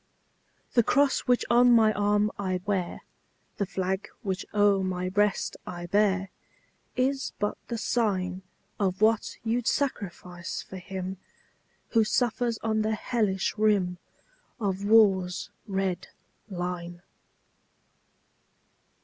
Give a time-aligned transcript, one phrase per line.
[0.73, 3.01] The cross which on my arm I wear,
[3.57, 6.29] The flag which o'er my breast I bear,
[6.95, 8.41] Is but the sign
[8.79, 11.17] Of what you 'd sacrifice for him
[11.89, 13.99] Who suffers on the hellish rim
[14.59, 16.07] Of war's red
[16.49, 17.03] line.